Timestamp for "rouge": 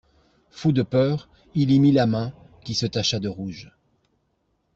3.29-3.71